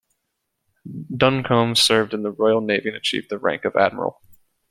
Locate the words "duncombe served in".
1.15-2.23